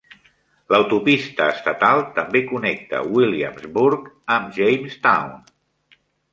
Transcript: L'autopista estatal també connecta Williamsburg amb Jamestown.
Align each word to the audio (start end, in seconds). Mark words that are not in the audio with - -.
L'autopista 0.73 1.49
estatal 1.57 2.01
també 2.17 2.43
connecta 2.53 3.03
Williamsburg 3.19 4.11
amb 4.39 4.53
Jamestown. 4.59 5.41